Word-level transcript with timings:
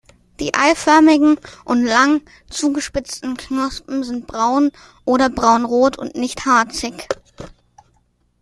Die 0.39 0.55
eiförmigen 0.55 1.37
und 1.63 1.83
lang 1.85 2.23
zugespitzten 2.49 3.37
Knospen 3.37 4.03
sind 4.03 4.25
braun 4.25 4.71
oder 5.05 5.29
braunrot 5.29 5.95
und 5.95 6.15
nicht 6.15 6.43
harzig. 6.47 7.07